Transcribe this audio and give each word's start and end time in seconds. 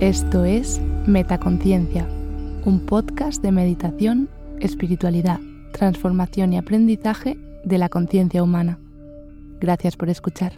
Esto 0.00 0.46
es 0.46 0.80
Metaconciencia, 1.06 2.08
un 2.64 2.80
podcast 2.86 3.42
de 3.42 3.52
meditación, 3.52 4.30
espiritualidad, 4.58 5.38
transformación 5.72 6.54
y 6.54 6.58
aprendizaje 6.58 7.38
de 7.64 7.78
la 7.78 7.90
conciencia 7.90 8.42
humana. 8.42 8.78
Gracias 9.60 9.96
por 9.96 10.08
escuchar. 10.08 10.54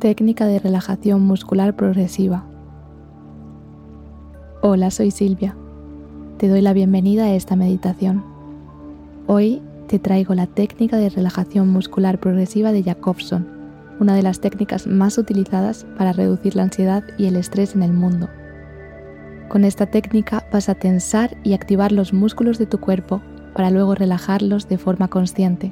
Técnica 0.00 0.46
de 0.46 0.58
relajación 0.58 1.22
muscular 1.22 1.74
progresiva. 1.74 2.44
Hola, 4.60 4.90
soy 4.90 5.10
Silvia. 5.10 5.56
Te 6.38 6.48
doy 6.48 6.62
la 6.62 6.72
bienvenida 6.72 7.26
a 7.26 7.34
esta 7.34 7.54
meditación. 7.54 8.24
Hoy 9.28 9.62
te 9.86 10.00
traigo 10.00 10.34
la 10.34 10.48
técnica 10.48 10.96
de 10.96 11.08
relajación 11.08 11.68
muscular 11.68 12.18
progresiva 12.18 12.72
de 12.72 12.82
Jacobson, 12.82 13.46
una 14.00 14.16
de 14.16 14.22
las 14.22 14.40
técnicas 14.40 14.88
más 14.88 15.16
utilizadas 15.16 15.86
para 15.96 16.12
reducir 16.12 16.56
la 16.56 16.64
ansiedad 16.64 17.04
y 17.18 17.26
el 17.26 17.36
estrés 17.36 17.76
en 17.76 17.84
el 17.84 17.92
mundo. 17.92 18.28
Con 19.48 19.62
esta 19.62 19.86
técnica 19.86 20.44
vas 20.52 20.68
a 20.68 20.74
tensar 20.74 21.36
y 21.44 21.52
activar 21.52 21.92
los 21.92 22.12
músculos 22.12 22.58
de 22.58 22.66
tu 22.66 22.80
cuerpo 22.80 23.22
para 23.54 23.70
luego 23.70 23.94
relajarlos 23.94 24.68
de 24.68 24.76
forma 24.76 25.06
consciente. 25.06 25.70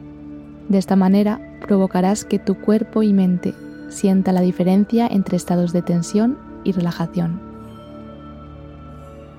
De 0.68 0.78
esta 0.78 0.94
manera 0.94 1.40
provocarás 1.66 2.24
que 2.24 2.38
tu 2.38 2.54
cuerpo 2.54 3.02
y 3.02 3.12
mente 3.12 3.52
sienta 3.88 4.30
la 4.30 4.42
diferencia 4.42 5.08
entre 5.08 5.36
estados 5.36 5.72
de 5.72 5.82
tensión 5.82 6.38
y 6.62 6.70
relajación. 6.70 7.51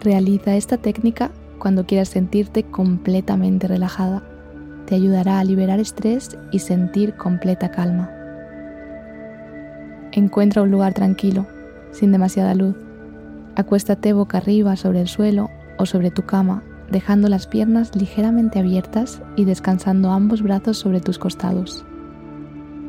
Realiza 0.04 0.56
esta 0.56 0.78
técnica 0.78 1.32
cuando 1.60 1.86
quieras 1.86 2.10
sentirte 2.10 2.64
completamente 2.64 3.68
relajada. 3.68 4.24
Te 4.86 4.96
ayudará 4.96 5.40
a 5.40 5.44
liberar 5.44 5.80
estrés 5.80 6.38
y 6.52 6.60
sentir 6.60 7.16
completa 7.16 7.72
calma. 7.72 8.12
Encuentra 10.12 10.62
un 10.62 10.72
lugar 10.72 10.94
tranquilo, 10.94 11.48
sin 11.92 12.12
demasiada 12.12 12.54
luz. 12.54 12.76
Acuéstate 13.56 14.14
boca 14.14 14.40
arriba 14.40 14.76
sobre 14.76 15.02
el 15.02 15.08
suelo 15.08 15.50
o 15.78 15.86
sobre 15.86 16.12
tu 16.12 16.24
cama, 16.24 16.64
dejando 16.92 17.30
las 17.30 17.48
piernas 17.48 17.96
ligeramente 17.96 18.60
abiertas 18.60 19.22
y 19.36 19.46
descansando 19.46 20.12
ambos 20.12 20.42
brazos 20.42 20.78
sobre 20.78 21.00
tus 21.00 21.18
costados. 21.18 21.86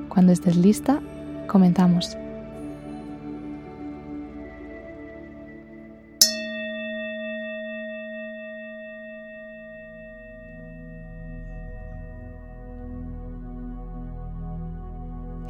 Cuando 0.09 0.33
estés 0.33 0.57
lista, 0.57 1.01
Comenzamos. 1.47 2.24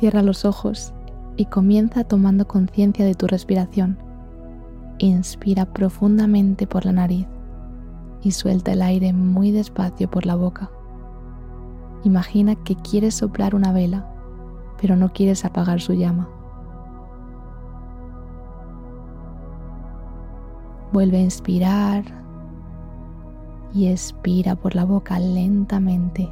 Cierra 0.04 0.20
los 0.20 0.44
ojos 0.44 0.92
y 1.38 1.46
comienza 1.46 2.04
tomando 2.04 2.46
conciencia 2.46 3.06
de 3.06 3.14
tu 3.14 3.26
respiración. 3.26 3.96
Inspira 4.98 5.64
profundamente 5.64 6.66
por 6.66 6.84
la 6.84 6.92
nariz 6.92 7.26
y 8.20 8.32
suelta 8.32 8.74
el 8.74 8.82
aire 8.82 9.14
muy 9.14 9.50
despacio 9.50 10.10
por 10.10 10.26
la 10.26 10.34
boca. 10.34 10.70
Imagina 12.02 12.54
que 12.54 12.76
quieres 12.76 13.14
soplar 13.14 13.54
una 13.54 13.72
vela 13.72 14.06
pero 14.78 14.94
no 14.94 15.10
quieres 15.10 15.42
apagar 15.46 15.80
su 15.80 15.94
llama. 15.94 16.28
Vuelve 20.92 21.16
a 21.16 21.22
inspirar 21.22 22.04
y 23.72 23.86
expira 23.86 24.54
por 24.54 24.74
la 24.74 24.84
boca 24.84 25.18
lentamente, 25.18 26.30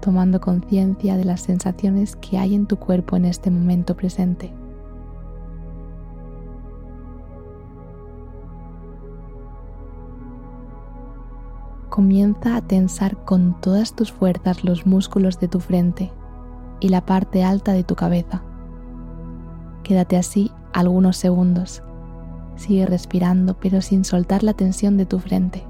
tomando 0.00 0.40
conciencia 0.40 1.16
de 1.16 1.24
las 1.24 1.40
sensaciones 1.42 2.16
que 2.16 2.38
hay 2.38 2.54
en 2.54 2.66
tu 2.66 2.76
cuerpo 2.76 3.16
en 3.16 3.24
este 3.24 3.50
momento 3.50 3.96
presente. 3.96 4.52
Comienza 11.88 12.56
a 12.56 12.60
tensar 12.60 13.16
con 13.24 13.58
todas 13.60 13.94
tus 13.96 14.12
fuerzas 14.12 14.64
los 14.64 14.86
músculos 14.86 15.40
de 15.40 15.48
tu 15.48 15.60
frente 15.60 16.12
y 16.78 16.90
la 16.90 17.06
parte 17.06 17.42
alta 17.42 17.72
de 17.72 17.84
tu 17.84 17.94
cabeza. 17.94 18.42
Quédate 19.82 20.16
así 20.16 20.50
algunos 20.74 21.16
segundos. 21.16 21.82
Sigue 22.56 22.84
respirando 22.84 23.54
pero 23.58 23.80
sin 23.80 24.04
soltar 24.04 24.42
la 24.42 24.52
tensión 24.52 24.96
de 24.96 25.06
tu 25.06 25.18
frente. 25.18 25.64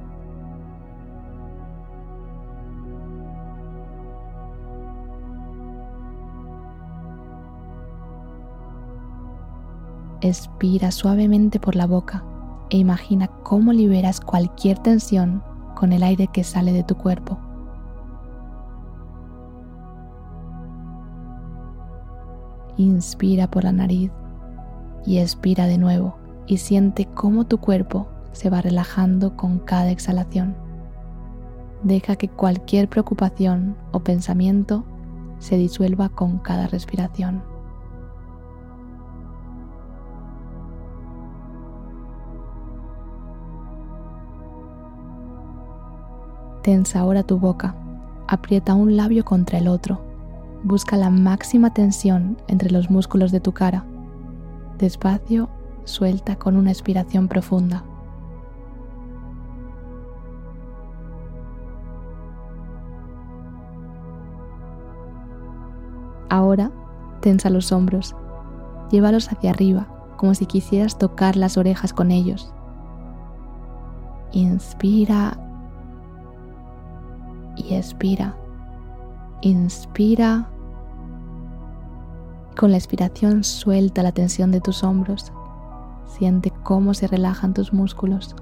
Expira 10.22 10.90
suavemente 10.92 11.60
por 11.60 11.76
la 11.76 11.86
boca 11.86 12.24
e 12.70 12.78
imagina 12.78 13.28
cómo 13.42 13.72
liberas 13.72 14.20
cualquier 14.20 14.78
tensión 14.78 15.42
con 15.74 15.92
el 15.92 16.02
aire 16.02 16.28
que 16.28 16.42
sale 16.42 16.72
de 16.72 16.82
tu 16.82 16.96
cuerpo. 16.96 17.38
Inspira 22.78 23.50
por 23.50 23.64
la 23.64 23.72
nariz 23.72 24.10
y 25.04 25.18
expira 25.18 25.66
de 25.66 25.78
nuevo 25.78 26.16
y 26.46 26.58
siente 26.58 27.06
cómo 27.06 27.44
tu 27.44 27.58
cuerpo 27.58 28.08
se 28.32 28.48
va 28.48 28.62
relajando 28.62 29.36
con 29.36 29.58
cada 29.58 29.90
exhalación. 29.90 30.56
Deja 31.82 32.16
que 32.16 32.28
cualquier 32.28 32.88
preocupación 32.88 33.76
o 33.92 34.00
pensamiento 34.00 34.84
se 35.38 35.56
disuelva 35.58 36.08
con 36.08 36.38
cada 36.38 36.66
respiración. 36.66 37.55
Tensa 46.66 46.98
ahora 46.98 47.22
tu 47.22 47.38
boca, 47.38 47.76
aprieta 48.26 48.74
un 48.74 48.96
labio 48.96 49.24
contra 49.24 49.58
el 49.58 49.68
otro 49.68 50.00
Busca 50.64 50.96
la 50.96 51.10
máxima 51.10 51.72
tensión 51.72 52.38
entre 52.48 52.72
los 52.72 52.90
músculos 52.90 53.30
de 53.30 53.38
tu 53.38 53.52
cara. 53.52 53.84
Despacio, 54.78 55.48
suelta 55.84 56.34
con 56.34 56.56
una 56.56 56.72
expiración 56.72 57.28
profunda. 57.28 57.84
Ahora 66.28 66.72
tensa 67.20 67.48
los 67.48 67.70
hombros. 67.70 68.16
Llévalos 68.90 69.30
hacia 69.30 69.50
arriba, 69.50 69.86
como 70.16 70.34
si 70.34 70.46
quisieras 70.46 70.98
tocar 70.98 71.36
las 71.36 71.56
orejas 71.56 71.92
con 71.92 72.10
ellos. 72.10 72.52
Inspira 74.32 75.45
y 77.56 77.74
expira. 77.74 78.36
Inspira 79.42 80.48
con 82.56 82.70
la 82.70 82.78
expiración 82.78 83.44
suelta 83.44 84.02
la 84.02 84.12
tensión 84.12 84.50
de 84.50 84.60
tus 84.60 84.82
hombros. 84.82 85.32
Siente 86.06 86.52
cómo 86.62 86.94
se 86.94 87.06
relajan 87.06 87.52
tus 87.52 87.72
músculos. 87.72 88.34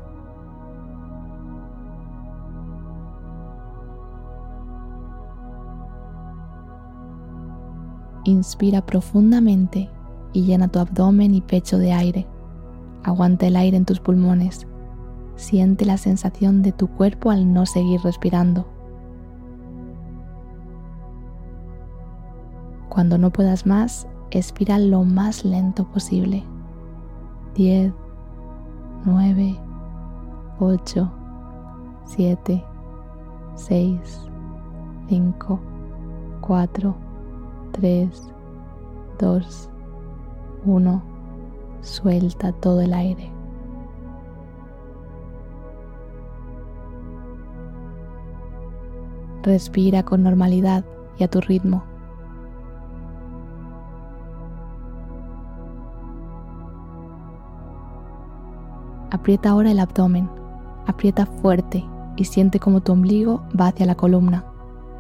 Inspira 8.24 8.86
profundamente 8.86 9.90
y 10.32 10.44
llena 10.44 10.68
tu 10.68 10.78
abdomen 10.78 11.34
y 11.34 11.40
pecho 11.40 11.78
de 11.78 11.92
aire. 11.92 12.26
Aguanta 13.02 13.46
el 13.46 13.56
aire 13.56 13.76
en 13.76 13.84
tus 13.84 14.00
pulmones. 14.00 14.66
Siente 15.36 15.84
la 15.84 15.98
sensación 15.98 16.62
de 16.62 16.72
tu 16.72 16.86
cuerpo 16.86 17.30
al 17.30 17.52
no 17.52 17.66
seguir 17.66 18.00
respirando. 18.00 18.73
Cuando 22.94 23.18
no 23.18 23.30
puedas 23.30 23.66
más, 23.66 24.06
expira 24.30 24.78
lo 24.78 25.02
más 25.02 25.44
lento 25.44 25.84
posible. 25.84 26.44
10, 27.56 27.92
9, 29.04 29.58
8, 30.60 31.12
7, 32.04 32.64
6, 33.56 34.28
5, 35.08 35.60
4, 36.40 36.94
3, 37.72 38.32
2, 39.18 39.70
1. 40.64 41.02
Suelta 41.80 42.52
todo 42.52 42.80
el 42.80 42.94
aire. 42.94 43.28
Respira 49.42 50.04
con 50.04 50.22
normalidad 50.22 50.84
y 51.18 51.24
a 51.24 51.28
tu 51.28 51.40
ritmo. 51.40 51.93
Aprieta 59.10 59.50
ahora 59.50 59.70
el 59.70 59.78
abdomen, 59.78 60.28
aprieta 60.86 61.26
fuerte 61.26 61.84
y 62.16 62.24
siente 62.24 62.58
como 62.58 62.80
tu 62.80 62.92
ombligo 62.92 63.42
va 63.58 63.68
hacia 63.68 63.86
la 63.86 63.94
columna. 63.94 64.44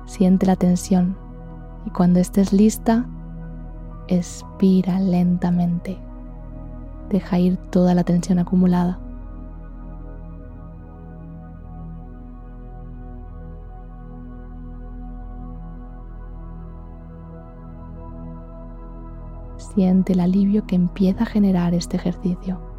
Siente 0.06 0.46
la 0.46 0.56
tensión 0.56 1.16
y 1.86 1.90
cuando 1.90 2.20
estés 2.20 2.52
lista, 2.52 3.06
expira 4.08 5.00
lentamente. 5.00 5.98
Deja 7.10 7.38
ir 7.38 7.56
toda 7.56 7.94
la 7.94 8.04
tensión 8.04 8.38
acumulada. 8.38 8.98
Siente 19.56 20.12
el 20.12 20.20
alivio 20.20 20.66
que 20.66 20.76
empieza 20.76 21.24
a 21.24 21.26
generar 21.26 21.74
este 21.74 21.96
ejercicio. 21.96 22.73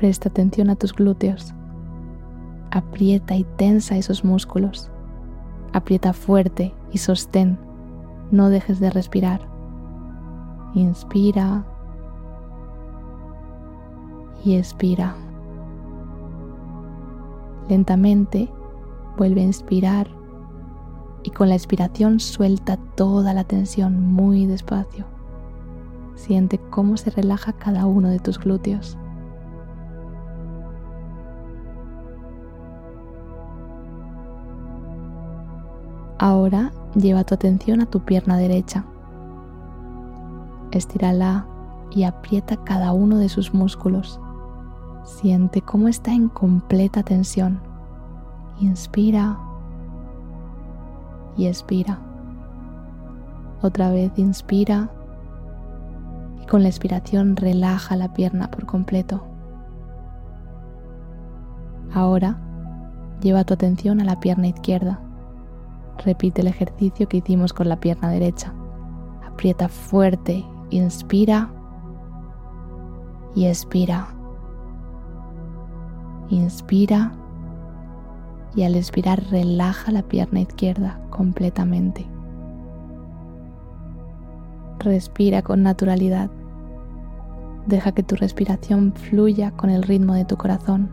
Presta 0.00 0.30
atención 0.30 0.70
a 0.70 0.76
tus 0.76 0.94
glúteos. 0.94 1.52
Aprieta 2.70 3.36
y 3.36 3.44
tensa 3.44 3.98
esos 3.98 4.24
músculos. 4.24 4.90
Aprieta 5.74 6.14
fuerte 6.14 6.72
y 6.90 6.96
sostén. 6.96 7.58
No 8.30 8.48
dejes 8.48 8.80
de 8.80 8.88
respirar. 8.88 9.46
Inspira 10.74 11.66
y 14.42 14.56
expira. 14.56 15.16
Lentamente 17.68 18.48
vuelve 19.18 19.42
a 19.42 19.44
inspirar 19.44 20.08
y 21.24 21.30
con 21.30 21.50
la 21.50 21.56
expiración 21.56 22.20
suelta 22.20 22.78
toda 22.96 23.34
la 23.34 23.44
tensión 23.44 24.00
muy 24.00 24.46
despacio. 24.46 25.04
Siente 26.14 26.58
cómo 26.70 26.96
se 26.96 27.10
relaja 27.10 27.52
cada 27.52 27.84
uno 27.84 28.08
de 28.08 28.18
tus 28.18 28.38
glúteos. 28.38 28.96
Ahora 36.22 36.70
lleva 36.94 37.24
tu 37.24 37.34
atención 37.34 37.80
a 37.80 37.86
tu 37.86 38.00
pierna 38.00 38.36
derecha. 38.36 38.84
Estírala 40.70 41.46
y 41.92 42.02
aprieta 42.02 42.58
cada 42.58 42.92
uno 42.92 43.16
de 43.16 43.30
sus 43.30 43.54
músculos. 43.54 44.20
Siente 45.02 45.62
cómo 45.62 45.88
está 45.88 46.12
en 46.12 46.28
completa 46.28 47.02
tensión. 47.02 47.58
Inspira 48.60 49.38
y 51.38 51.46
expira. 51.46 51.98
Otra 53.62 53.90
vez 53.90 54.12
inspira 54.16 54.90
y 56.42 56.46
con 56.48 56.62
la 56.62 56.68
expiración 56.68 57.34
relaja 57.34 57.96
la 57.96 58.12
pierna 58.12 58.50
por 58.50 58.66
completo. 58.66 59.24
Ahora 61.94 62.38
lleva 63.22 63.44
tu 63.44 63.54
atención 63.54 64.02
a 64.02 64.04
la 64.04 64.20
pierna 64.20 64.48
izquierda. 64.48 65.00
Repite 66.04 66.40
el 66.40 66.46
ejercicio 66.46 67.08
que 67.08 67.18
hicimos 67.18 67.52
con 67.52 67.68
la 67.68 67.78
pierna 67.78 68.08
derecha. 68.10 68.54
Aprieta 69.26 69.68
fuerte, 69.68 70.44
inspira 70.70 71.50
y 73.34 73.46
expira. 73.46 74.08
Inspira 76.30 77.12
y 78.54 78.62
al 78.62 78.76
expirar 78.76 79.22
relaja 79.30 79.92
la 79.92 80.02
pierna 80.02 80.40
izquierda 80.40 81.00
completamente. 81.10 82.06
Respira 84.78 85.42
con 85.42 85.62
naturalidad. 85.62 86.30
Deja 87.66 87.92
que 87.92 88.02
tu 88.02 88.16
respiración 88.16 88.94
fluya 88.94 89.50
con 89.52 89.68
el 89.68 89.82
ritmo 89.82 90.14
de 90.14 90.24
tu 90.24 90.36
corazón. 90.36 90.88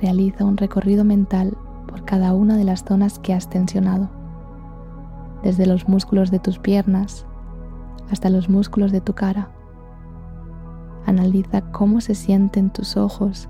Realiza 0.00 0.44
un 0.44 0.56
recorrido 0.56 1.04
mental 1.04 1.56
por 1.86 2.04
cada 2.04 2.34
una 2.34 2.56
de 2.56 2.64
las 2.64 2.84
zonas 2.84 3.18
que 3.18 3.34
has 3.34 3.48
tensionado, 3.48 4.08
desde 5.42 5.66
los 5.66 5.88
músculos 5.88 6.30
de 6.30 6.38
tus 6.38 6.58
piernas 6.58 7.26
hasta 8.10 8.30
los 8.30 8.48
músculos 8.48 8.92
de 8.92 9.00
tu 9.00 9.14
cara. 9.14 9.50
Analiza 11.06 11.62
cómo 11.72 12.00
se 12.00 12.14
sienten 12.14 12.70
tus 12.70 12.96
ojos 12.96 13.48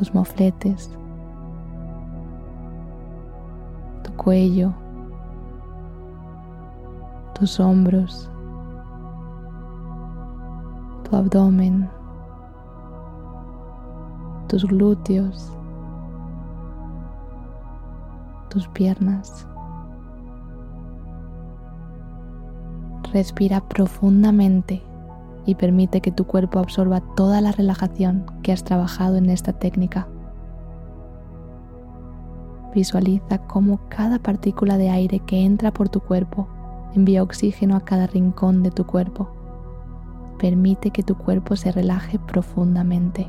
tus 0.00 0.14
mofletes, 0.14 0.96
tu 4.02 4.10
cuello, 4.16 4.72
tus 7.34 7.60
hombros, 7.60 8.30
tu 11.04 11.14
abdomen, 11.14 11.90
tus 14.48 14.64
glúteos, 14.64 15.52
tus 18.50 18.68
piernas. 18.68 19.46
Respira 23.12 23.60
profundamente 23.66 24.82
y 25.46 25.54
permite 25.54 26.02
que 26.02 26.12
tu 26.12 26.26
cuerpo 26.26 26.58
absorba 26.58 27.00
toda 27.16 27.40
la 27.40 27.52
relajación 27.52 28.26
que 28.42 28.52
has 28.52 28.62
trabajado 28.62 29.16
en 29.16 29.30
esta 29.30 29.54
técnica. 29.54 30.06
Visualiza 32.74 33.38
cómo 33.46 33.80
cada 33.88 34.18
partícula 34.18 34.76
de 34.76 34.90
aire 34.90 35.20
que 35.20 35.44
entra 35.44 35.72
por 35.72 35.88
tu 35.88 36.00
cuerpo 36.00 36.46
envía 36.94 37.22
oxígeno 37.22 37.74
a 37.74 37.80
cada 37.80 38.06
rincón 38.06 38.62
de 38.62 38.70
tu 38.70 38.86
cuerpo. 38.86 39.28
Permite 40.38 40.90
que 40.90 41.02
tu 41.02 41.16
cuerpo 41.16 41.56
se 41.56 41.72
relaje 41.72 42.18
profundamente. 42.18 43.28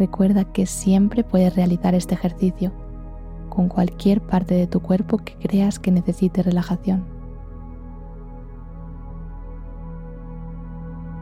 Recuerda 0.00 0.44
que 0.44 0.64
siempre 0.64 1.24
puedes 1.24 1.54
realizar 1.54 1.94
este 1.94 2.14
ejercicio 2.14 2.72
con 3.50 3.68
cualquier 3.68 4.22
parte 4.22 4.54
de 4.54 4.66
tu 4.66 4.80
cuerpo 4.80 5.18
que 5.18 5.34
creas 5.34 5.78
que 5.78 5.90
necesite 5.90 6.42
relajación. 6.42 7.04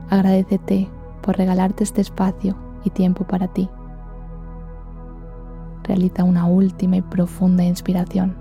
Agradecete 0.08 0.88
por 1.22 1.36
regalarte 1.36 1.82
este 1.82 2.02
espacio 2.02 2.56
y 2.84 2.90
tiempo 2.90 3.24
para 3.24 3.48
ti. 3.48 3.68
Realiza 5.82 6.22
una 6.22 6.46
última 6.46 6.98
y 6.98 7.02
profunda 7.02 7.64
inspiración. 7.64 8.36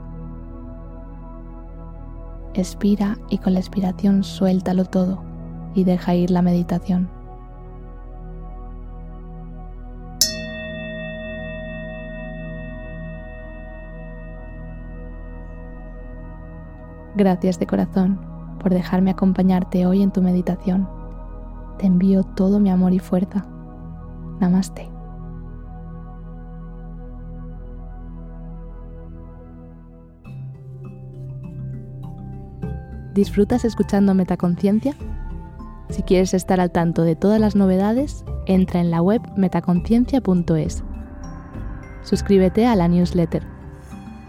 Expira 2.53 3.17
y 3.31 3.39
con 3.39 3.53
la 3.53 3.59
expiración 3.59 4.23
suéltalo 4.23 4.85
todo 4.85 5.23
y 5.73 5.83
deja 5.83 6.13
ir 6.13 6.29
la 6.29 6.43
meditación. 6.43 7.16
Gracias 17.17 17.57
de 17.57 17.65
corazón 17.65 18.19
por 18.59 18.71
dejarme 18.71 19.09
acompañarte 19.09 19.87
hoy 19.87 20.03
en 20.03 20.11
tu 20.11 20.21
meditación. 20.21 20.87
Te 21.79 21.87
envío 21.87 22.23
todo 22.23 22.59
mi 22.59 22.69
amor 22.69 22.93
y 22.93 22.99
fuerza. 22.99 23.43
Namaste. 24.39 24.87
¿Disfrutas 33.15 33.65
escuchando 33.65 34.13
Metaconciencia? 34.13 34.95
Si 35.89 36.03
quieres 36.03 36.35
estar 36.35 36.59
al 36.59 36.69
tanto 36.69 37.01
de 37.01 37.15
todas 37.15 37.39
las 37.39 37.55
novedades, 37.55 38.25
entra 38.45 38.79
en 38.79 38.91
la 38.91 39.01
web 39.01 39.21
metaconciencia.es. 39.35 40.83
Suscríbete 42.03 42.67
a 42.67 42.75
la 42.75 42.87
newsletter 42.87 43.56